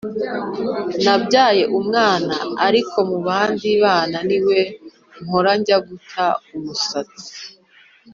[1.03, 2.35] Nabyaye umwana,
[2.67, 4.59] ariko mu bandi bana niwe
[5.23, 7.29] mpora njya guta-Umusatsi.